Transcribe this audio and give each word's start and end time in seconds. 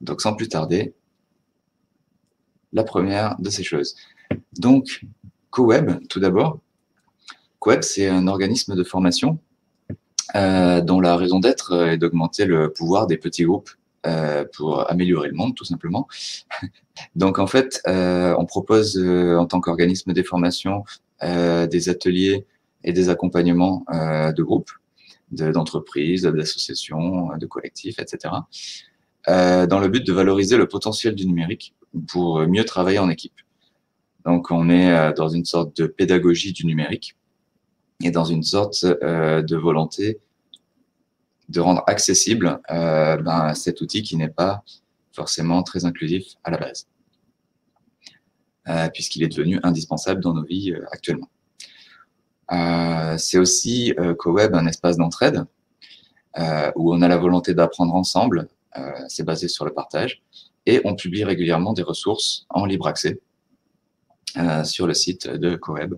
Donc 0.00 0.22
sans 0.22 0.34
plus 0.34 0.48
tarder, 0.48 0.94
la 2.72 2.84
première 2.84 3.36
de 3.40 3.50
ces 3.50 3.62
choses. 3.62 3.96
Donc, 4.58 5.04
CoWeb, 5.50 6.06
tout 6.08 6.20
d'abord. 6.20 6.60
CoWeb, 7.58 7.82
c'est 7.82 8.08
un 8.08 8.26
organisme 8.26 8.74
de 8.74 8.84
formation 8.84 9.38
euh, 10.36 10.80
dont 10.80 11.00
la 11.00 11.16
raison 11.16 11.40
d'être 11.40 11.74
est 11.88 11.98
d'augmenter 11.98 12.44
le 12.44 12.72
pouvoir 12.72 13.06
des 13.06 13.16
petits 13.16 13.44
groupes 13.44 13.70
euh, 14.06 14.44
pour 14.56 14.88
améliorer 14.90 15.28
le 15.28 15.34
monde, 15.34 15.54
tout 15.54 15.64
simplement. 15.64 16.06
Donc, 17.16 17.38
en 17.38 17.46
fait, 17.46 17.80
euh, 17.88 18.34
on 18.38 18.46
propose, 18.46 18.98
en 18.98 19.46
tant 19.46 19.60
qu'organisme 19.60 20.12
des 20.12 20.24
formations, 20.24 20.84
des 21.22 21.88
ateliers 21.90 22.46
et 22.82 22.94
des 22.94 23.10
accompagnements 23.10 23.84
de 23.90 24.42
groupes, 24.42 24.70
d'entreprises, 25.32 26.22
d'associations, 26.22 27.36
de 27.36 27.46
collectifs, 27.46 27.98
etc., 27.98 28.32
dans 29.26 29.80
le 29.80 29.88
but 29.88 30.06
de 30.06 30.12
valoriser 30.12 30.56
le 30.56 30.66
potentiel 30.66 31.14
du 31.14 31.26
numérique 31.26 31.74
pour 32.08 32.40
mieux 32.46 32.64
travailler 32.64 32.98
en 32.98 33.10
équipe. 33.10 33.34
Donc, 34.24 34.50
on 34.50 34.68
est 34.68 35.12
dans 35.14 35.28
une 35.28 35.44
sorte 35.44 35.76
de 35.76 35.86
pédagogie 35.86 36.52
du 36.52 36.66
numérique 36.66 37.16
et 38.02 38.10
dans 38.10 38.24
une 38.24 38.42
sorte 38.42 38.84
euh, 38.84 39.42
de 39.42 39.56
volonté 39.56 40.20
de 41.48 41.60
rendre 41.60 41.82
accessible 41.86 42.60
euh, 42.70 43.16
ben, 43.16 43.54
cet 43.54 43.80
outil 43.80 44.02
qui 44.02 44.16
n'est 44.16 44.28
pas 44.28 44.62
forcément 45.12 45.62
très 45.62 45.84
inclusif 45.84 46.34
à 46.44 46.50
la 46.50 46.58
base, 46.58 46.86
euh, 48.68 48.88
puisqu'il 48.88 49.24
est 49.24 49.28
devenu 49.28 49.58
indispensable 49.62 50.20
dans 50.20 50.32
nos 50.32 50.44
vies 50.44 50.74
actuellement. 50.92 51.28
C'est 53.16 53.38
aussi 53.38 53.94
CoWeb 54.18 54.56
un 54.56 54.66
espace 54.66 54.96
d'entraide 54.96 55.44
où 56.74 56.92
on 56.92 57.00
a 57.00 57.06
la 57.06 57.16
volonté 57.16 57.54
d'apprendre 57.54 57.94
ensemble, 57.94 58.48
c'est 59.08 59.24
basé 59.24 59.48
sur 59.48 59.64
le 59.64 59.72
partage, 59.72 60.22
et 60.66 60.80
on 60.84 60.94
publie 60.94 61.24
régulièrement 61.24 61.72
des 61.72 61.82
ressources 61.82 62.46
en 62.50 62.64
libre 62.66 62.86
accès 62.86 63.20
sur 64.64 64.86
le 64.86 64.94
site 64.94 65.28
de 65.28 65.56
CoWeb, 65.56 65.94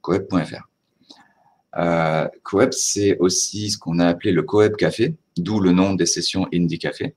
coweb.fr. 0.00 0.66
Euh, 1.78 2.28
Coeb, 2.42 2.72
c'est 2.72 3.18
aussi 3.18 3.70
ce 3.70 3.78
qu'on 3.78 3.98
a 3.98 4.06
appelé 4.06 4.32
le 4.32 4.42
Coeb 4.42 4.76
Café, 4.76 5.14
d'où 5.36 5.60
le 5.60 5.72
nom 5.72 5.94
des 5.94 6.06
sessions 6.06 6.46
Indie 6.52 6.78
Café. 6.78 7.14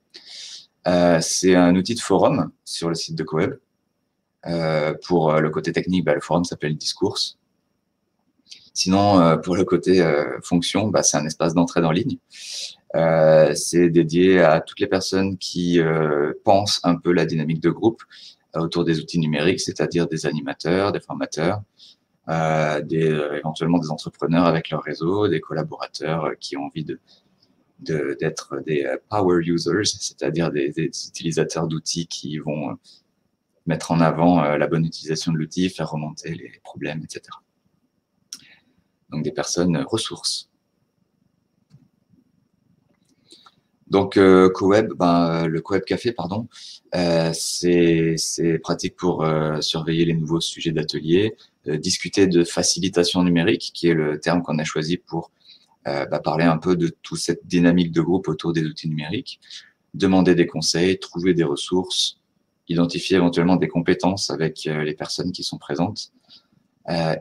Euh, 0.88 1.20
c'est 1.22 1.56
un 1.56 1.76
outil 1.76 1.96
de 1.96 2.00
forum 2.00 2.52
sur 2.66 2.90
le 2.90 2.96
site 2.96 3.16
de 3.16 3.24
Coeb. 3.24 3.54
Euh, 4.46 4.94
pour 5.06 5.34
le 5.34 5.50
côté 5.50 5.72
technique, 5.72 6.06
bah, 6.06 6.14
le 6.14 6.22
forum 6.22 6.44
s'appelle 6.44 6.76
Discourse. 6.76 7.39
Sinon, 8.80 9.20
euh, 9.20 9.38
pour 9.38 9.56
le 9.56 9.66
côté 9.66 10.02
euh, 10.02 10.40
fonction, 10.42 10.88
bah, 10.88 11.04
c'est 11.04 11.18
un 11.18 11.26
espace 11.26 11.54
d'entrée 11.54 11.82
en 11.82 11.92
ligne. 11.92 12.18
c'est 13.56 13.90
dédié 13.90 14.42
à 14.42 14.62
toutes 14.62 14.80
les 14.80 14.88
personnes 14.88 15.38
qui 15.38 15.80
pensent 16.44 16.80
un 16.84 16.96
peu 16.96 17.12
la 17.12 17.26
dynamique 17.26 17.62
de 17.62 17.70
groupe 17.70 18.02
autour 18.56 18.84
des 18.84 19.00
outils 19.00 19.20
numériques, 19.20 19.60
c'est-à-dire 19.60 20.08
des 20.08 20.26
animateurs, 20.26 20.92
des 20.92 21.00
formateurs, 21.00 21.62
euh, 22.30 22.82
euh, 22.94 23.38
éventuellement 23.40 23.80
des 23.80 23.90
entrepreneurs 23.90 24.46
avec 24.46 24.70
leur 24.70 24.84
réseau, 24.84 25.28
des 25.28 25.40
collaborateurs 25.40 26.26
euh, 26.26 26.34
qui 26.40 26.58
ont 26.58 26.66
envie 26.66 26.86
d'être 27.80 28.62
des 28.68 28.86
power 29.10 29.42
users, 29.44 29.86
c'est-à-dire 29.86 30.52
des, 30.52 30.68
utilisateurs 30.78 31.68
d'outils 31.68 32.06
qui 32.08 32.38
vont 32.38 32.78
mettre 33.66 33.92
en 33.92 34.00
avant 34.00 34.42
la 34.58 34.68
bonne 34.68 34.86
utilisation 34.86 35.32
de 35.32 35.38
l'outil, 35.38 35.70
faire 35.70 35.90
remonter 35.90 36.36
les 36.36 36.60
problèmes, 36.64 37.02
etc. 37.04 37.22
Donc 39.12 39.24
des 39.24 39.32
personnes 39.32 39.78
ressources. 39.90 40.50
Donc 43.88 44.20
CoWeb, 44.54 44.94
ben, 44.94 45.48
le 45.48 45.62
CoWeb 45.62 45.84
Café, 45.84 46.12
pardon, 46.12 46.48
c'est 47.34 48.16
pratique 48.62 48.96
pour 48.96 49.26
surveiller 49.62 50.06
les 50.06 50.14
nouveaux 50.14 50.42
sujets 50.42 50.72
d'atelier, 50.72 51.36
euh, 51.68 51.78
discuter 51.78 52.28
de 52.28 52.44
facilitation 52.44 53.22
numérique, 53.24 53.72
qui 53.74 53.88
est 53.90 53.94
le 53.94 54.20
terme 54.20 54.44
qu'on 54.44 54.58
a 54.60 54.64
choisi 54.64 54.98
pour 54.98 55.32
euh, 55.88 56.06
bah, 56.06 56.20
parler 56.20 56.46
un 56.46 56.58
peu 56.58 56.78
de 56.78 56.88
toute 56.88 57.20
cette 57.20 57.46
dynamique 57.46 57.92
de 57.92 58.02
groupe 58.02 58.30
autour 58.30 58.54
des 58.54 58.64
outils 58.64 58.88
numériques, 58.88 59.42
demander 59.94 60.36
des 60.36 60.48
conseils, 60.48 60.98
trouver 61.00 61.34
des 61.34 61.44
ressources, 61.44 62.18
identifier 62.70 63.18
éventuellement 63.18 63.58
des 63.58 63.68
compétences 63.68 64.30
avec 64.30 64.68
euh, 64.68 64.84
les 64.84 64.94
personnes 64.94 65.32
qui 65.32 65.44
sont 65.44 65.58
présentes 65.58 66.12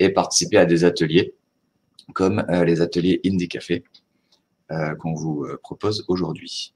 et 0.01 0.09
participer 0.09 0.57
à 0.57 0.65
des 0.65 0.85
ateliers 0.85 1.35
comme 2.15 2.45
les 2.65 2.81
ateliers 2.81 3.21
Indie 3.25 3.49
Café 3.49 3.85
qu'on 4.99 5.15
vous 5.15 5.47
propose 5.63 6.05
aujourd'hui. 6.09 6.75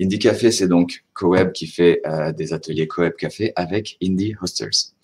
Indie 0.00 0.18
Café, 0.18 0.50
c'est 0.50 0.68
donc 0.68 1.04
Coeb 1.12 1.52
qui 1.52 1.66
fait 1.66 2.00
euh, 2.06 2.32
des 2.32 2.52
ateliers 2.52 2.88
Coeb 2.88 3.14
Café 3.14 3.52
avec 3.56 3.98
Indie 4.02 4.34
Hosters. 4.40 4.94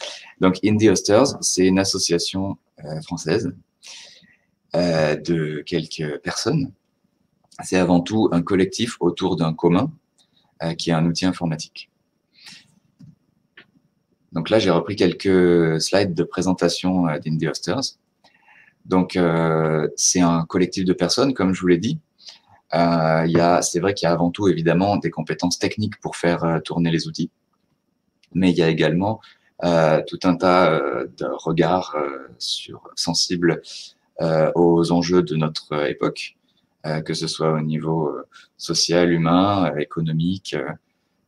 Donc 0.40 0.58
Indie 0.64 0.88
Hosters, 0.88 1.42
c'est 1.42 1.66
une 1.66 1.78
association 1.78 2.56
euh, 2.84 3.00
française 3.02 3.52
euh, 4.74 5.14
de 5.14 5.62
quelques 5.66 6.18
personnes. 6.18 6.72
C'est 7.62 7.76
avant 7.76 8.00
tout 8.00 8.28
un 8.32 8.42
collectif 8.42 8.96
autour 9.00 9.36
d'un 9.36 9.52
commun 9.52 9.92
qui 10.76 10.90
est 10.90 10.92
un 10.92 11.06
outil 11.06 11.24
informatique. 11.24 11.88
Donc 14.32 14.50
là, 14.50 14.58
j'ai 14.58 14.70
repris 14.70 14.96
quelques 14.96 15.80
slides 15.80 16.14
de 16.14 16.22
présentation 16.22 17.06
d'Indie 17.18 17.48
Hosters. 17.48 17.96
Donc, 18.84 19.18
c'est 19.96 20.20
un 20.20 20.44
collectif 20.44 20.84
de 20.84 20.92
personnes, 20.92 21.34
comme 21.34 21.54
je 21.54 21.60
vous 21.60 21.66
l'ai 21.66 21.78
dit, 21.78 21.98
euh, 22.74 23.60
c'est 23.62 23.80
vrai 23.80 23.94
qu'il 23.94 24.06
y 24.06 24.10
a 24.10 24.12
avant 24.12 24.30
tout 24.30 24.48
évidemment 24.48 24.96
des 24.96 25.10
compétences 25.10 25.58
techniques 25.58 25.98
pour 26.00 26.16
faire 26.16 26.44
euh, 26.44 26.60
tourner 26.60 26.90
les 26.90 27.08
outils, 27.08 27.30
mais 28.34 28.50
il 28.50 28.58
y 28.58 28.62
a 28.62 28.68
également 28.68 29.20
euh, 29.64 30.02
tout 30.06 30.18
un 30.24 30.36
tas 30.36 30.70
euh, 30.70 31.06
de 31.16 31.26
regards 31.26 31.96
sur, 32.38 32.88
sensibles 32.94 33.62
aux 34.56 34.90
enjeux 34.90 35.22
de 35.22 35.36
notre 35.36 35.88
époque, 35.88 36.36
que 37.04 37.14
ce 37.14 37.28
soit 37.28 37.52
au 37.52 37.60
niveau 37.60 38.12
social, 38.56 39.12
humain, 39.12 39.72
économique, 39.78 40.56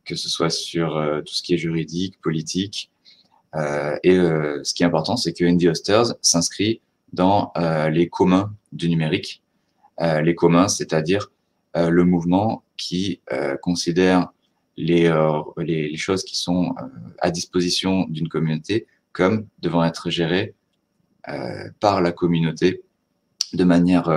que 0.03 0.17
ce 0.17 0.27
soit 0.27 0.49
sur 0.49 1.01
tout 1.25 1.33
ce 1.33 1.41
qui 1.41 1.53
est 1.53 1.57
juridique, 1.57 2.19
politique. 2.21 2.90
Et 3.53 4.15
ce 4.15 4.73
qui 4.73 4.83
est 4.83 4.85
important, 4.85 5.17
c'est 5.17 5.33
que 5.33 5.43
Indie 5.43 5.67
Hosters 5.69 6.15
s'inscrit 6.21 6.81
dans 7.13 7.51
les 7.91 8.07
communs 8.07 8.53
du 8.71 8.89
numérique, 8.89 9.41
euh, 10.01 10.21
les 10.21 10.35
communs, 10.35 10.67
c'est-à-dire 10.67 11.31
euh, 11.75 11.89
le 11.89 12.03
mouvement 12.03 12.63
qui 12.77 13.21
euh, 13.31 13.55
considère 13.57 14.31
les, 14.77 15.11
choses 15.95 16.23
qui 16.23 16.37
sont 16.37 16.73
à 17.19 17.29
disposition 17.29 18.05
d'une 18.09 18.29
communauté 18.29 18.87
comme 19.11 19.45
devant 19.59 19.83
être 19.83 20.09
gérées 20.09 20.55
par 21.79 22.01
la 22.01 22.11
communauté 22.11 22.81
de 23.53 23.63
manière 23.63 24.09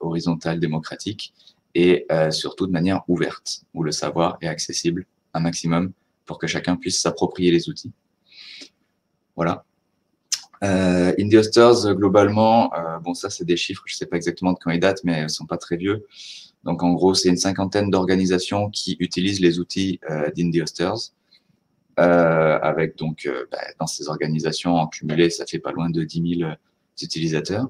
horizontale, 0.00 0.58
démocratique 0.58 1.34
et 1.74 2.06
surtout 2.30 2.66
de 2.66 2.72
manière 2.72 3.02
ouverte, 3.08 3.64
où 3.74 3.82
le 3.82 3.92
savoir 3.92 4.38
est 4.40 4.46
accessible 4.46 5.04
un 5.34 5.40
maximum 5.40 5.92
pour 6.24 6.38
que 6.38 6.46
chacun 6.46 6.76
puisse 6.76 7.02
s'approprier 7.02 7.50
les 7.50 7.68
outils. 7.68 7.92
Voilà. 9.36 9.64
Euh, 10.62 11.12
Indie 11.18 11.36
Hosters, 11.36 11.94
globalement, 11.94 12.72
euh, 12.74 12.98
bon, 12.98 13.14
ça, 13.14 13.28
c'est 13.28 13.44
des 13.44 13.56
chiffres, 13.56 13.82
je 13.86 13.94
ne 13.94 13.96
sais 13.96 14.06
pas 14.06 14.16
exactement 14.16 14.52
de 14.52 14.58
quand 14.58 14.70
ils 14.70 14.80
datent, 14.80 15.04
mais 15.04 15.18
ils 15.20 15.24
ne 15.24 15.28
sont 15.28 15.46
pas 15.46 15.58
très 15.58 15.76
vieux. 15.76 16.06
Donc, 16.64 16.82
en 16.82 16.92
gros, 16.94 17.14
c'est 17.14 17.28
une 17.28 17.36
cinquantaine 17.36 17.90
d'organisations 17.90 18.70
qui 18.70 18.96
utilisent 18.98 19.40
les 19.40 19.58
outils 19.58 20.00
euh, 20.10 20.30
d'Indie 20.34 20.62
Hosters. 20.62 21.12
Euh, 22.00 22.58
avec 22.60 22.96
donc, 22.96 23.26
euh, 23.26 23.46
bah, 23.52 23.58
dans 23.78 23.86
ces 23.86 24.08
organisations, 24.08 24.74
en 24.74 24.88
cumulé, 24.88 25.30
ça 25.30 25.46
fait 25.46 25.58
pas 25.58 25.72
loin 25.72 25.90
de 25.90 26.02
10 26.02 26.38
000 26.40 26.50
utilisateurs. 27.02 27.68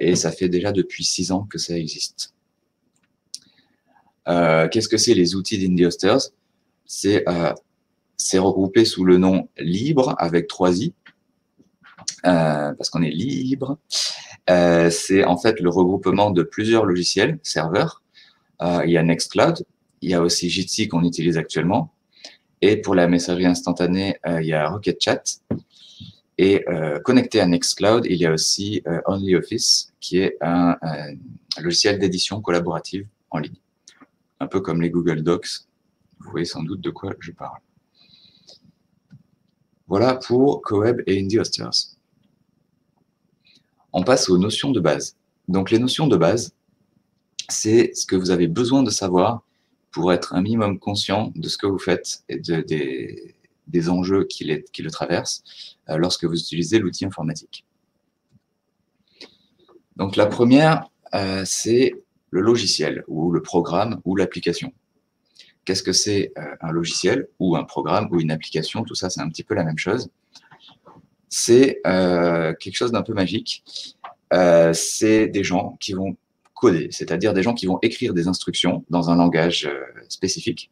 et 0.00 0.16
ça 0.16 0.32
fait 0.32 0.48
déjà 0.48 0.72
depuis 0.72 1.04
six 1.04 1.32
ans 1.32 1.46
que 1.50 1.56
ça 1.58 1.76
existe. 1.78 2.34
Qu'est-ce 4.26 4.88
que 4.88 4.98
c'est 4.98 5.14
les 5.14 5.34
outils 5.34 5.58
d'Indie 5.58 5.86
Hosters? 5.86 6.30
C'est 8.22 8.38
regroupé 8.38 8.84
sous 8.84 9.04
le 9.04 9.18
nom 9.18 9.48
libre 9.58 10.14
avec 10.18 10.46
trois 10.46 10.80
i 10.80 10.94
euh, 12.24 12.72
parce 12.74 12.88
qu'on 12.88 13.02
est 13.02 13.10
libre. 13.10 13.78
Euh, 14.48 14.90
c'est 14.90 15.24
en 15.24 15.36
fait 15.36 15.58
le 15.60 15.68
regroupement 15.68 16.30
de 16.30 16.44
plusieurs 16.44 16.84
logiciels, 16.86 17.38
serveurs. 17.42 18.02
Euh, 18.62 18.82
il 18.84 18.92
y 18.92 18.96
a 18.96 19.02
Nextcloud, 19.02 19.64
il 20.02 20.10
y 20.10 20.14
a 20.14 20.22
aussi 20.22 20.48
Jitsi 20.48 20.86
qu'on 20.86 21.02
utilise 21.02 21.36
actuellement. 21.36 21.92
Et 22.60 22.76
pour 22.76 22.94
la 22.94 23.08
messagerie 23.08 23.46
instantanée, 23.46 24.18
il 24.24 24.46
y 24.46 24.52
a 24.52 24.68
RocketChat. 24.68 25.22
Et 26.38 26.64
connecté 27.04 27.40
à 27.40 27.46
Nextcloud, 27.46 28.06
il 28.06 28.18
y 28.18 28.26
a 28.26 28.32
aussi 28.32 28.84
OnlyOffice, 29.06 29.92
qui 29.98 30.18
est 30.18 30.36
un 30.40 30.76
logiciel 31.60 31.98
d'édition 31.98 32.40
collaborative 32.40 33.04
en 33.30 33.38
ligne. 33.38 33.58
Un 34.38 34.46
peu 34.46 34.60
comme 34.60 34.80
les 34.80 34.90
Google 34.90 35.24
Docs. 35.24 35.66
Vous 36.20 36.30
voyez 36.30 36.46
sans 36.46 36.62
doute 36.62 36.80
de 36.80 36.90
quoi 36.90 37.14
je 37.18 37.32
parle. 37.32 37.58
Voilà 39.92 40.14
pour 40.14 40.62
Coeb 40.62 41.02
et 41.06 41.20
Indie 41.20 41.38
Hosters 41.38 41.98
on 43.92 44.02
passe 44.02 44.30
aux 44.30 44.38
notions 44.38 44.70
de 44.70 44.80
base. 44.80 45.18
Donc 45.48 45.70
les 45.70 45.78
notions 45.78 46.06
de 46.06 46.16
base, 46.16 46.54
c'est 47.50 47.94
ce 47.94 48.06
que 48.06 48.16
vous 48.16 48.30
avez 48.30 48.46
besoin 48.46 48.82
de 48.82 48.88
savoir 48.88 49.42
pour 49.90 50.10
être 50.14 50.34
un 50.34 50.40
minimum 50.40 50.78
conscient 50.78 51.30
de 51.36 51.46
ce 51.46 51.58
que 51.58 51.66
vous 51.66 51.78
faites 51.78 52.22
et 52.30 52.38
de, 52.38 52.64
des, 53.66 53.88
enjeux 53.90 54.24
qui 54.24 54.44
le 54.44 54.90
traversent 54.90 55.44
euh, 55.90 55.98
lorsque 55.98 56.24
vous 56.24 56.40
utilisez 56.40 56.78
l'outil 56.78 57.04
informatique. 57.04 57.66
Donc 59.96 60.16
la 60.16 60.24
première, 60.24 60.88
euh, 61.14 61.42
c'est 61.44 61.92
le 62.30 62.40
logiciel 62.40 63.04
ou 63.08 63.30
le 63.30 63.42
programme 63.42 64.00
ou 64.06 64.16
l'application. 64.16 64.72
Qu'est-ce 65.64 65.82
que 65.82 65.92
c'est 65.92 66.32
euh, 66.38 66.56
un 66.60 66.72
logiciel 66.72 67.28
ou 67.38 67.56
un 67.56 67.64
programme 67.64 68.08
ou 68.10 68.20
une 68.20 68.32
application 68.32 68.82
Tout 68.82 68.94
ça, 68.94 69.10
c'est 69.10 69.20
un 69.20 69.28
petit 69.28 69.44
peu 69.44 69.54
la 69.54 69.64
même 69.64 69.78
chose. 69.78 70.10
C'est 71.28 71.80
euh, 71.86 72.52
quelque 72.54 72.74
chose 72.74 72.90
d'un 72.90 73.02
peu 73.02 73.14
magique. 73.14 73.62
Euh, 74.32 74.72
c'est 74.72 75.28
des 75.28 75.44
gens 75.44 75.76
qui 75.78 75.92
vont 75.92 76.16
coder, 76.54 76.88
c'est-à-dire 76.90 77.32
des 77.32 77.42
gens 77.42 77.54
qui 77.54 77.66
vont 77.66 77.78
écrire 77.82 78.12
des 78.12 78.28
instructions 78.28 78.84
dans 78.90 79.10
un 79.10 79.16
langage 79.16 79.70
spécifique. 80.08 80.70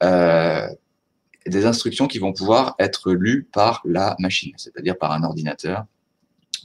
Des 0.00 1.66
instructions 1.66 2.06
qui 2.06 2.18
vont 2.18 2.32
pouvoir 2.32 2.74
être 2.78 3.12
lues 3.12 3.44
par 3.52 3.82
la 3.84 4.16
machine, 4.18 4.54
c'est-à-dire 4.56 4.96
par 4.96 5.12
un 5.12 5.22
ordinateur 5.22 5.84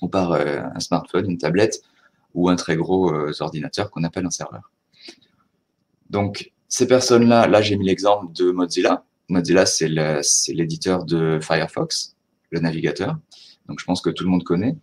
ou 0.01 0.07
par 0.07 0.33
un 0.33 0.79
smartphone, 0.79 1.29
une 1.29 1.37
tablette 1.37 1.81
ou 2.33 2.49
un 2.49 2.55
très 2.55 2.75
gros 2.75 3.13
ordinateur 3.41 3.91
qu'on 3.91 4.03
appelle 4.03 4.25
un 4.25 4.31
serveur. 4.31 4.71
Donc, 6.09 6.51
ces 6.69 6.87
personnes-là, 6.87 7.47
là, 7.47 7.61
j'ai 7.61 7.75
mis 7.75 7.85
l'exemple 7.85 8.31
de 8.33 8.51
Mozilla. 8.51 9.03
Mozilla, 9.27 9.65
c'est 9.65 9.89
l'éditeur 10.49 11.03
de 11.03 11.39
Firefox, 11.41 12.15
le 12.51 12.59
navigateur. 12.59 13.17
Donc, 13.67 13.79
je 13.79 13.85
pense 13.85 14.01
que 14.01 14.09
tout 14.09 14.23
le 14.23 14.29
monde 14.29 14.43
connaît. 14.43 14.77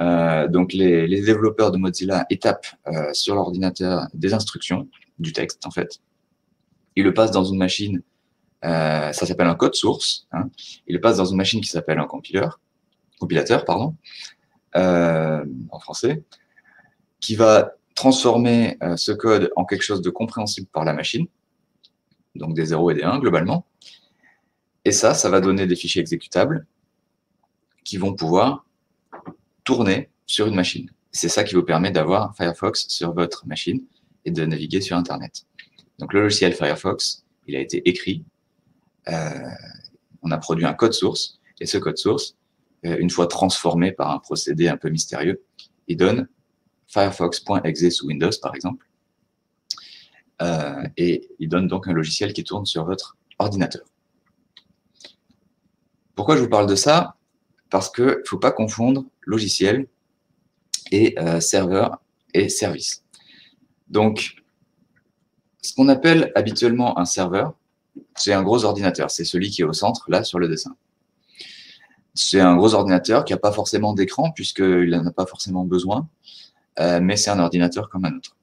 Euh, 0.00 0.48
donc, 0.48 0.72
les, 0.72 1.22
développeurs 1.22 1.72
de 1.72 1.78
Mozilla 1.78 2.26
étapent 2.30 2.66
euh, 2.86 3.12
sur 3.12 3.34
l'ordinateur 3.34 4.06
des 4.12 4.34
instructions, 4.34 4.88
du 5.18 5.32
texte 5.32 5.66
en 5.66 5.70
fait. 5.70 6.00
Ils 6.96 7.04
le 7.04 7.14
passent 7.14 7.30
dans 7.30 7.44
une 7.44 7.58
machine, 7.58 8.02
euh, 8.64 9.12
ça 9.12 9.26
s'appelle 9.26 9.46
un 9.46 9.54
code 9.54 9.74
source. 9.74 10.26
Hein. 10.32 10.50
Ils 10.86 10.94
le 10.94 11.00
passent 11.00 11.16
dans 11.16 11.24
une 11.24 11.36
machine 11.36 11.60
qui 11.60 11.68
s'appelle 11.68 11.98
un 11.98 12.06
compileur, 12.06 12.60
compilateur, 13.18 13.64
pardon, 13.64 13.94
euh, 14.76 15.44
en 15.70 15.78
français, 15.78 16.24
qui 17.20 17.36
va 17.36 17.74
transformer 17.94 18.76
euh, 18.82 18.96
ce 18.96 19.12
code 19.12 19.50
en 19.56 19.64
quelque 19.64 19.82
chose 19.82 20.02
de 20.02 20.10
compréhensible 20.10 20.66
par 20.72 20.84
la 20.84 20.92
machine, 20.92 21.26
donc 22.34 22.54
des 22.54 22.66
0 22.66 22.90
et 22.90 22.94
des 22.94 23.02
1 23.02 23.18
globalement. 23.20 23.66
Et 24.84 24.92
ça, 24.92 25.14
ça 25.14 25.30
va 25.30 25.40
donner 25.40 25.66
des 25.66 25.76
fichiers 25.76 26.00
exécutables 26.00 26.66
qui 27.84 27.96
vont 27.96 28.14
pouvoir 28.14 28.66
tourner 29.62 30.10
sur 30.26 30.46
une 30.46 30.54
machine. 30.54 30.90
C'est 31.12 31.28
ça 31.28 31.44
qui 31.44 31.54
vous 31.54 31.62
permet 31.62 31.90
d'avoir 31.90 32.36
Firefox 32.36 32.88
sur 32.88 33.14
votre 33.14 33.46
machine 33.46 33.84
et 34.24 34.30
de 34.30 34.44
naviguer 34.44 34.80
sur 34.80 34.96
Internet. 34.96 35.46
Donc 35.98 36.12
le 36.12 36.22
logiciel 36.22 36.54
Firefox, 36.54 37.24
il 37.46 37.56
a 37.56 37.60
été 37.60 37.88
écrit, 37.88 38.24
euh, 39.08 39.30
on 40.22 40.30
a 40.30 40.38
produit 40.38 40.66
un 40.66 40.74
code 40.74 40.92
source, 40.92 41.40
et 41.60 41.66
ce 41.66 41.78
code 41.78 41.98
source, 41.98 42.36
euh, 42.84 42.96
une 42.98 43.10
fois 43.10 43.26
transformé 43.26 43.92
par 43.92 44.10
un 44.10 44.18
procédé 44.18 44.68
un 44.68 44.76
peu 44.76 44.90
mystérieux, 44.90 45.42
il 45.86 45.96
donne 45.96 46.28
firefox.exe 46.86 47.90
sous 47.90 48.06
Windows, 48.06 48.30
par 48.40 48.54
exemple. 48.54 48.86
Euh, 50.42 50.82
et 50.96 51.28
il 51.38 51.48
donne 51.48 51.68
donc 51.68 51.88
un 51.88 51.92
logiciel 51.92 52.32
qui 52.32 52.44
tourne 52.44 52.66
sur 52.66 52.84
votre 52.84 53.16
ordinateur. 53.38 53.84
Pourquoi 56.14 56.36
je 56.36 56.42
vous 56.42 56.48
parle 56.48 56.68
de 56.68 56.74
ça? 56.74 57.16
Parce 57.70 57.90
qu'il 57.90 58.04
ne 58.04 58.22
faut 58.26 58.38
pas 58.38 58.52
confondre 58.52 59.04
logiciel 59.22 59.88
et 60.90 61.18
euh, 61.18 61.40
serveur 61.40 62.00
et 62.32 62.48
service. 62.48 63.04
Donc, 63.88 64.36
ce 65.62 65.74
qu'on 65.74 65.88
appelle 65.88 66.30
habituellement 66.34 66.98
un 66.98 67.04
serveur, 67.04 67.54
c'est 68.16 68.32
un 68.32 68.42
gros 68.42 68.64
ordinateur. 68.64 69.10
C'est 69.10 69.24
celui 69.24 69.50
qui 69.50 69.62
est 69.62 69.64
au 69.64 69.72
centre, 69.72 70.04
là, 70.08 70.24
sur 70.24 70.38
le 70.38 70.48
dessin. 70.48 70.76
C'est 72.14 72.40
un 72.40 72.56
gros 72.56 72.74
ordinateur 72.74 73.24
qui 73.24 73.32
n'a 73.32 73.38
pas 73.38 73.52
forcément 73.52 73.92
d'écran, 73.92 74.30
puisqu'il 74.30 74.90
n'en 74.90 75.06
a 75.06 75.12
pas 75.12 75.26
forcément 75.26 75.64
besoin. 75.64 76.08
Euh, 76.80 77.00
mais 77.00 77.16
c'est 77.16 77.30
un 77.30 77.38
ordinateur 77.38 77.88
comme 77.88 78.04
un 78.04 78.16
autre. 78.16 78.36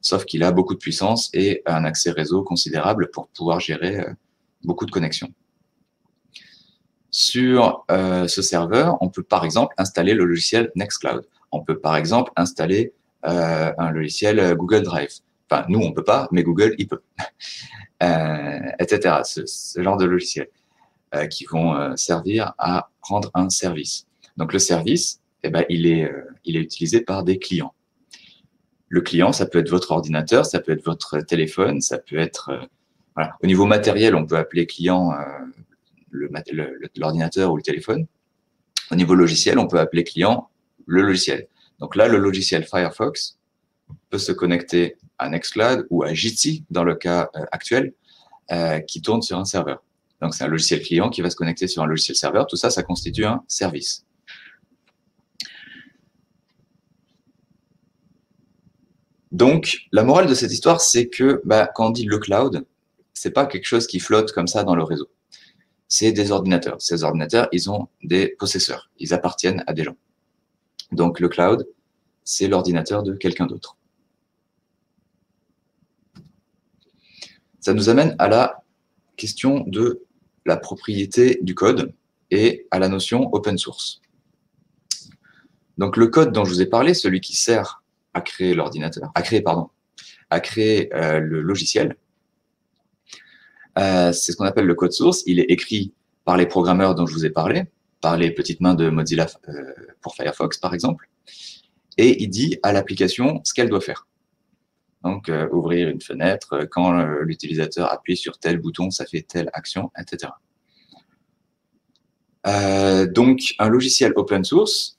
Sauf 0.00 0.24
qu'il 0.24 0.42
a 0.42 0.52
beaucoup 0.52 0.74
de 0.74 0.78
puissance 0.78 1.30
et 1.32 1.62
un 1.66 1.84
accès 1.84 2.10
réseau 2.10 2.42
considérable 2.42 3.10
pour 3.10 3.28
pouvoir 3.28 3.60
gérer 3.60 4.00
euh, 4.00 4.12
beaucoup 4.64 4.86
de 4.86 4.90
connexions. 4.90 5.32
Sur 7.10 7.84
euh, 7.90 8.28
ce 8.28 8.42
serveur, 8.42 8.98
on 9.00 9.08
peut 9.08 9.22
par 9.22 9.44
exemple 9.44 9.74
installer 9.78 10.14
le 10.14 10.24
logiciel 10.24 10.70
Nextcloud. 10.76 11.26
On 11.52 11.62
peut 11.62 11.78
par 11.78 11.96
exemple 11.96 12.32
installer 12.36 12.92
un 13.24 13.90
logiciel 13.90 14.54
Google 14.54 14.82
Drive. 14.82 15.10
Enfin, 15.50 15.66
nous, 15.68 15.80
on 15.80 15.92
peut 15.92 16.04
pas, 16.04 16.28
mais 16.30 16.44
Google, 16.44 16.76
il 16.78 16.86
peut. 16.86 17.02
etc. 18.78 19.22
Ce, 19.24 19.44
ce, 19.44 19.82
genre 19.82 19.96
de 19.96 20.04
logiciels 20.04 20.48
qui 21.28 21.44
vont 21.46 21.96
servir 21.96 22.54
à 22.58 22.90
rendre 23.02 23.30
un 23.34 23.50
service. 23.50 24.06
Donc 24.36 24.52
le 24.52 24.60
service, 24.60 25.20
eh 25.42 25.50
ben, 25.50 25.64
il, 25.68 25.86
est, 25.86 26.04
euh, 26.04 26.24
il 26.44 26.56
est 26.56 26.60
utilisé 26.60 27.00
par 27.00 27.22
des 27.24 27.38
clients. 27.38 27.74
Le 28.88 29.00
client, 29.00 29.32
ça 29.32 29.46
peut 29.46 29.58
être 29.58 29.70
votre 29.70 29.92
ordinateur, 29.92 30.46
ça 30.46 30.60
peut 30.60 30.72
être 30.72 30.84
votre 30.84 31.20
téléphone, 31.20 31.80
ça 31.80 31.98
peut 31.98 32.18
être... 32.18 32.50
Euh, 32.50 32.64
voilà. 33.14 33.36
Au 33.42 33.46
niveau 33.46 33.66
matériel, 33.66 34.14
on 34.14 34.26
peut 34.26 34.36
appeler 34.36 34.66
client 34.66 35.12
euh, 35.12 36.26
l'ordinateur 36.96 37.52
ou 37.52 37.56
le 37.56 37.62
téléphone. 37.62 38.06
Au 38.90 38.94
niveau 38.94 39.14
logiciel, 39.14 39.58
on 39.58 39.66
peut 39.66 39.78
appeler 39.78 40.04
client 40.04 40.48
le 40.86 41.02
logiciel. 41.02 41.48
Donc 41.80 41.96
là, 41.96 42.08
le 42.08 42.18
logiciel 42.18 42.64
Firefox 42.64 43.38
peut 44.08 44.18
se 44.18 44.32
connecter 44.32 44.96
à 45.18 45.28
Nextcloud 45.28 45.86
ou 45.90 46.02
à 46.02 46.14
Jitsi 46.14 46.64
dans 46.70 46.84
le 46.84 46.94
cas 46.94 47.30
actuel, 47.52 47.92
qui 48.86 49.02
tourne 49.02 49.20
sur 49.20 49.38
un 49.38 49.44
serveur. 49.44 49.82
Donc 50.22 50.34
c'est 50.34 50.44
un 50.44 50.48
logiciel 50.48 50.80
client 50.80 51.10
qui 51.10 51.20
va 51.20 51.30
se 51.30 51.36
connecter 51.36 51.68
sur 51.68 51.82
un 51.82 51.86
logiciel 51.86 52.16
serveur. 52.16 52.46
Tout 52.46 52.56
ça, 52.56 52.70
ça 52.70 52.82
constitue 52.82 53.24
un 53.24 53.42
service. 53.46 54.06
Donc, 59.32 59.88
la 59.92 60.04
morale 60.04 60.26
de 60.26 60.34
cette 60.34 60.52
histoire, 60.52 60.80
c'est 60.80 61.08
que 61.08 61.42
bah, 61.44 61.68
quand 61.74 61.88
on 61.88 61.90
dit 61.90 62.04
le 62.04 62.18
cloud, 62.18 62.64
c'est 63.12 63.30
pas 63.30 63.46
quelque 63.46 63.66
chose 63.66 63.86
qui 63.86 64.00
flotte 64.00 64.32
comme 64.32 64.46
ça 64.46 64.64
dans 64.64 64.74
le 64.74 64.82
réseau. 64.82 65.08
C'est 65.88 66.12
des 66.12 66.30
ordinateurs. 66.30 66.80
Ces 66.80 67.04
ordinateurs, 67.04 67.48
ils 67.52 67.70
ont 67.70 67.88
des 68.02 68.28
possesseurs. 68.28 68.90
Ils 68.98 69.12
appartiennent 69.12 69.64
à 69.66 69.72
des 69.72 69.84
gens. 69.84 69.96
Donc, 70.92 71.20
le 71.20 71.28
cloud, 71.28 71.68
c'est 72.24 72.48
l'ordinateur 72.48 73.02
de 73.02 73.14
quelqu'un 73.14 73.46
d'autre. 73.46 73.76
Ça 77.60 77.74
nous 77.74 77.88
amène 77.88 78.14
à 78.18 78.28
la 78.28 78.62
question 79.16 79.64
de 79.66 80.04
la 80.46 80.56
propriété 80.56 81.38
du 81.42 81.54
code 81.54 81.92
et 82.30 82.66
à 82.70 82.78
la 82.78 82.88
notion 82.88 83.28
open 83.34 83.58
source. 83.58 84.00
Donc, 85.76 85.96
le 85.96 86.06
code 86.06 86.32
dont 86.32 86.44
je 86.44 86.50
vous 86.50 86.62
ai 86.62 86.66
parlé, 86.66 86.94
celui 86.94 87.20
qui 87.20 87.36
sert 87.36 87.82
à 88.14 88.20
créer 88.20 88.54
l'ordinateur, 88.54 89.10
à 89.14 89.22
créer, 89.22 89.40
pardon, 89.40 89.70
à 90.30 90.40
créer 90.40 90.94
euh, 90.94 91.20
le 91.20 91.40
logiciel. 91.40 91.96
Euh, 93.78 94.12
c'est 94.12 94.32
ce 94.32 94.36
qu'on 94.36 94.44
appelle 94.44 94.66
le 94.66 94.74
code 94.74 94.92
source. 94.92 95.22
Il 95.26 95.38
est 95.38 95.50
écrit 95.50 95.92
par 96.24 96.36
les 96.36 96.46
programmeurs 96.46 96.94
dont 96.94 97.06
je 97.06 97.14
vous 97.14 97.24
ai 97.24 97.30
parlé, 97.30 97.64
par 98.00 98.16
les 98.16 98.30
petites 98.30 98.60
mains 98.60 98.74
de 98.74 98.90
Mozilla 98.90 99.26
euh, 99.48 99.72
pour 100.00 100.14
Firefox, 100.14 100.58
par 100.58 100.74
exemple. 100.74 101.08
Et 101.96 102.22
il 102.22 102.28
dit 102.28 102.58
à 102.62 102.72
l'application 102.72 103.40
ce 103.44 103.54
qu'elle 103.54 103.68
doit 103.68 103.80
faire. 103.80 104.06
Donc, 105.04 105.30
ouvrir 105.52 105.88
une 105.88 106.00
fenêtre, 106.00 106.66
quand 106.72 106.90
l'utilisateur 107.20 107.90
appuie 107.92 108.16
sur 108.16 108.38
tel 108.38 108.58
bouton, 108.58 108.90
ça 108.90 109.06
fait 109.06 109.22
telle 109.22 109.48
action, 109.52 109.92
etc. 109.96 110.32
Donc, 113.12 113.54
un 113.60 113.68
logiciel 113.68 114.12
open 114.16 114.42
source, 114.42 114.97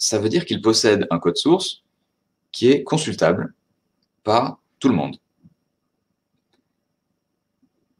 ça 0.00 0.18
veut 0.18 0.30
dire 0.30 0.46
qu'il 0.46 0.62
possède 0.62 1.06
un 1.10 1.18
code 1.18 1.36
source 1.36 1.84
qui 2.50 2.70
est 2.70 2.82
consultable 2.82 3.54
par 4.24 4.58
tout 4.80 4.88
le 4.88 4.94
monde. 4.94 5.16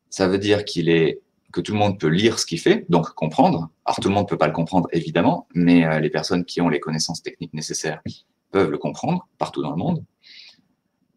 Ça 0.09 0.27
veut 0.27 0.39
dire 0.39 0.65
qu'il 0.65 0.89
est 0.89 1.21
que 1.53 1.61
tout 1.61 1.73
le 1.73 1.79
monde 1.79 1.99
peut 1.99 2.09
lire 2.09 2.39
ce 2.39 2.47
qu'il 2.47 2.59
fait, 2.59 2.87
donc 2.89 3.11
comprendre. 3.11 3.71
Alors 3.85 3.97
tout 4.01 4.09
le 4.09 4.15
monde 4.15 4.25
ne 4.25 4.29
peut 4.29 4.39
pas 4.39 4.47
le 4.47 4.53
comprendre 4.53 4.89
évidemment, 4.93 5.47
mais 5.55 5.85
euh, 5.85 6.01
les 6.01 6.11
personnes 6.11 6.45
qui 6.45 6.61
ont 6.61 6.69
les 6.69 6.81
connaissances 6.81 7.23
techniques 7.23 7.53
nécessaires 7.53 8.01
peuvent 8.51 8.71
le 8.71 8.79
comprendre 8.79 9.29
partout 9.37 9.63
dans 9.63 9.71
le 9.71 9.77
monde. 9.77 10.05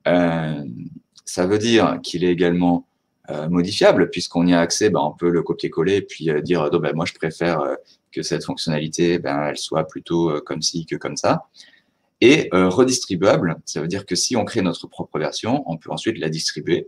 Euh, 0.08 0.66
ça 1.24 1.48
veut 1.48 1.60
dire 1.60 2.00
qu'il 2.04 2.24
est 2.24 2.32
également 2.32 2.88
modifiable, 3.30 4.10
puisqu'on 4.10 4.46
y 4.48 4.54
a 4.54 4.60
accès, 4.60 4.90
ben, 4.90 5.00
on 5.00 5.12
peut 5.12 5.30
le 5.30 5.44
copier-coller 5.44 6.02
puis 6.02 6.30
euh, 6.30 6.42
dire 6.42 6.70
oh, 6.72 6.80
ben, 6.80 6.94
moi 6.94 7.06
je 7.06 7.14
préfère 7.14 7.62
euh, 7.62 7.76
que 8.12 8.22
cette 8.22 8.44
fonctionnalité 8.44 9.18
ben, 9.18 9.48
elle 9.48 9.58
soit 9.58 9.88
plutôt 9.88 10.42
comme 10.42 10.62
ci 10.62 10.86
que 10.86 10.96
comme 10.96 11.16
ça. 11.16 11.48
Et 12.22 12.48
redistribuable, 12.54 13.58
ça 13.66 13.82
veut 13.82 13.88
dire 13.88 14.06
que 14.06 14.16
si 14.16 14.38
on 14.38 14.46
crée 14.46 14.62
notre 14.62 14.88
propre 14.88 15.20
version, 15.20 15.62
on 15.70 15.76
peut 15.76 15.92
ensuite 15.92 16.18
la 16.20 16.30
distribuer, 16.30 16.88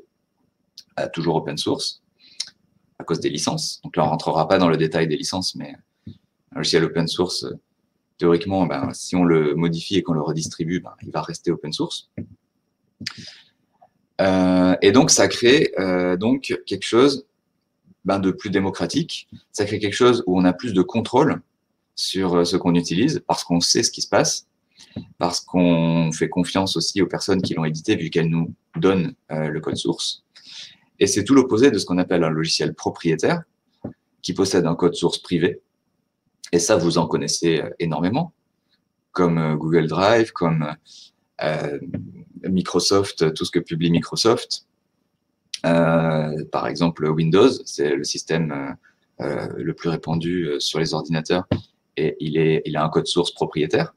toujours 1.12 1.36
open 1.36 1.58
source, 1.58 2.01
à 3.00 3.04
cause 3.04 3.20
des 3.20 3.30
licences. 3.30 3.82
Donc 3.84 3.98
là, 3.98 4.06
on 4.06 4.10
rentrera 4.12 4.48
pas 4.48 4.58
dans 4.60 4.70
le 4.70 4.77
détail 4.77 5.10
des 5.10 5.18
licences, 5.18 5.56
mais 5.56 5.75
un 6.08 6.60
logiciel 6.60 6.86
open 6.86 7.10
source, 7.10 7.46
théoriquement, 8.18 8.65
si 8.94 9.18
on 9.18 9.25
le 9.25 9.56
modifie 9.56 9.98
et 9.98 10.04
qu'on 10.04 10.13
le 10.13 10.22
redistribue, 10.22 10.82
il 11.01 11.12
va 11.12 11.22
rester 11.22 11.51
open 11.51 11.74
source. 11.74 12.10
Euh, 14.22 14.54
et 14.82 14.91
donc, 14.91 15.12
ça 15.12 15.27
crée 15.27 15.74
euh, 15.79 16.17
donc 16.17 16.58
quelque 16.65 16.86
chose 16.86 17.25
ben, 18.03 18.20
de 18.20 18.32
plus 18.32 18.50
démocratique. 18.50 19.27
Ça 19.51 19.65
crée 19.65 19.79
quelque 19.79 19.94
chose 19.94 20.24
où 20.27 20.39
on 20.39 20.46
a 20.46 20.53
plus 20.53 20.74
de 20.74 20.82
contrôle 20.82 21.41
sur 21.96 22.36
euh, 22.36 22.44
ce 22.46 22.58
qu'on 22.58 22.75
utilise 22.75 23.24
parce 23.27 23.44
qu'on 23.44 23.60
sait 23.60 23.84
ce 23.84 23.91
qui 23.91 24.01
se 24.01 24.10
passe, 24.10 24.48
parce 25.17 25.39
qu'on 25.39 26.12
fait 26.12 26.29
confiance 26.29 26.77
aussi 26.77 27.01
aux 27.01 27.08
personnes 27.08 27.41
qui 27.41 27.53
l'ont 27.53 27.65
édité 27.65 27.96
vu 27.96 28.10
qu'elles 28.10 28.29
nous 28.29 28.53
donnent 28.75 29.15
le 29.29 29.60
code 29.60 29.77
source. 29.77 30.24
Et 31.00 31.08
c'est 31.08 31.24
tout 31.24 31.34
l'opposé 31.34 31.72
de 31.72 31.77
ce 31.77 31.86
qu'on 31.86 31.98
appelle 31.98 32.24
un 32.24 32.29
logiciel 32.29 32.74
propriétaire 32.74 33.44
qui 34.22 34.34
possède 34.34 34.65
un 34.65 34.75
code 34.75 34.96
source 34.96 35.20
privé. 35.20 35.62
Et 36.51 36.60
ça, 36.60 36.77
vous 36.77 36.98
en 36.98 37.08
connaissez 37.08 37.62
énormément, 37.79 38.34
comme 39.12 39.55
Google 39.55 39.88
Drive, 39.88 40.32
comme 40.32 40.75
euh, 41.41 41.79
Microsoft, 42.49 43.33
tout 43.33 43.45
ce 43.45 43.51
que 43.51 43.59
publie 43.59 43.91
Microsoft. 43.91 44.65
Euh, 45.65 46.45
par 46.51 46.67
exemple, 46.67 47.07
Windows, 47.07 47.49
c'est 47.65 47.95
le 47.95 48.03
système 48.03 48.75
euh, 49.21 49.47
le 49.57 49.73
plus 49.73 49.89
répandu 49.89 50.51
sur 50.59 50.79
les 50.79 50.93
ordinateurs 50.93 51.45
et 51.97 52.15
il, 52.19 52.37
est, 52.37 52.61
il 52.65 52.75
a 52.77 52.83
un 52.83 52.89
code 52.89 53.07
source 53.07 53.31
propriétaire. 53.31 53.95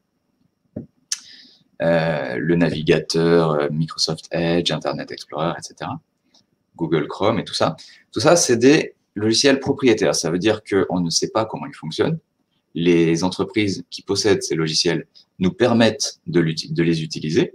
le 1.81 2.55
navigateur, 2.55 3.71
Microsoft 3.73 4.29
Edge, 4.31 4.71
Internet 4.71 5.11
Explorer, 5.11 5.53
etc. 5.59 5.91
Google 6.77 7.09
Chrome 7.09 7.39
et 7.41 7.45
tout 7.45 7.55
ça. 7.55 7.77
Tout 8.13 8.21
ça, 8.21 8.37
c'est 8.37 8.57
des 8.57 8.95
logiciels 9.15 9.61
propriétaires. 9.61 10.15
Ça 10.15 10.31
veut 10.31 10.39
dire 10.39 10.63
qu'on 10.63 11.01
ne 11.01 11.11
sait 11.11 11.31
pas 11.31 11.45
comment 11.45 11.67
ils 11.67 11.75
fonctionnent. 11.75 12.19
Les 12.75 13.25
entreprises 13.25 13.85
qui 13.91 14.03
possèdent 14.03 14.43
ces 14.43 14.55
logiciels 14.55 15.07
nous 15.41 15.53
permettent 15.53 16.21
de 16.27 16.41
les 16.41 17.03
utiliser 17.03 17.55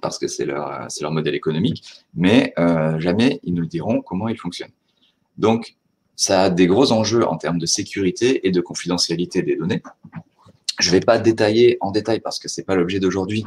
parce 0.00 0.18
que 0.18 0.28
c'est 0.28 0.44
leur, 0.44 0.88
modèle 1.10 1.34
économique, 1.34 1.84
mais 2.14 2.52
euh, 2.58 2.98
jamais 2.98 3.40
ils 3.42 3.54
nous 3.54 3.66
diront 3.66 4.00
comment 4.00 4.28
ils 4.28 4.38
fonctionnent. 4.38 4.72
Donc, 5.38 5.76
ça 6.16 6.42
a 6.42 6.50
des 6.50 6.66
gros 6.66 6.92
enjeux 6.92 7.26
en 7.26 7.36
termes 7.36 7.58
de 7.58 7.66
sécurité 7.66 8.46
et 8.46 8.50
de 8.50 8.60
confidentialité 8.60 9.42
des 9.42 9.56
données. 9.56 9.82
Je 10.78 10.88
ne 10.88 10.92
vais 10.92 11.00
pas 11.00 11.18
détailler 11.18 11.76
en 11.80 11.90
détail 11.90 12.20
parce 12.20 12.38
que 12.38 12.48
c'est 12.48 12.64
pas 12.64 12.74
l'objet 12.74 13.00
d'aujourd'hui 13.00 13.44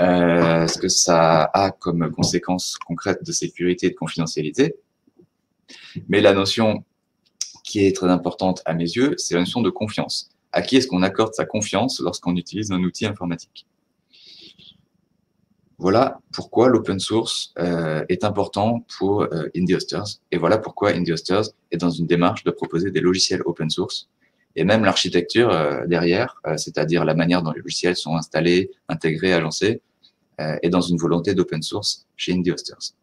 euh, 0.00 0.66
ce 0.68 0.78
que 0.78 0.88
ça 0.88 1.50
a 1.52 1.70
comme 1.72 2.12
conséquences 2.12 2.78
concrètes 2.78 3.24
de 3.24 3.32
sécurité 3.32 3.88
et 3.88 3.90
de 3.90 3.96
confidentialité. 3.96 4.76
Mais 6.08 6.20
la 6.20 6.32
notion 6.32 6.84
qui 7.64 7.84
est 7.84 7.94
très 7.94 8.08
importante 8.08 8.62
à 8.64 8.74
mes 8.74 8.84
yeux, 8.84 9.14
c'est 9.18 9.34
la 9.34 9.40
notion 9.40 9.60
de 9.60 9.70
confiance 9.70 10.30
à 10.52 10.62
qui 10.62 10.76
est-ce 10.76 10.86
qu'on 10.86 11.02
accorde 11.02 11.34
sa 11.34 11.44
confiance 11.44 12.00
lorsqu'on 12.00 12.36
utilise 12.36 12.70
un 12.70 12.82
outil 12.82 13.06
informatique? 13.06 13.66
Voilà 15.80 16.18
pourquoi 16.32 16.68
l'open 16.68 16.98
source 16.98 17.52
euh, 17.60 18.04
est 18.08 18.24
important 18.24 18.84
pour 18.98 19.22
euh, 19.22 19.48
Indie 19.56 19.76
Hosters. 19.76 20.18
Et 20.32 20.36
voilà 20.36 20.58
pourquoi 20.58 20.90
Indie 20.90 21.12
Hosters 21.12 21.44
est 21.70 21.76
dans 21.76 21.90
une 21.90 22.06
démarche 22.06 22.42
de 22.42 22.50
proposer 22.50 22.90
des 22.90 23.00
logiciels 23.00 23.42
open 23.46 23.70
source. 23.70 24.08
Et 24.56 24.64
même 24.64 24.84
l'architecture 24.84 25.50
euh, 25.50 25.86
derrière, 25.86 26.40
c'est-à-dire 26.56 27.04
la 27.04 27.14
manière 27.14 27.42
dont 27.42 27.52
les 27.52 27.60
logiciels 27.60 27.94
sont 27.94 28.16
installés, 28.16 28.72
intégrés, 28.88 29.32
agencés, 29.32 29.80
est 30.40 30.68
dans 30.68 30.80
une 30.80 30.98
volonté 30.98 31.34
d'open 31.34 31.62
source 31.62 32.06
chez 32.16 32.32
Indie 32.32 32.52
Hosters. 32.52 32.94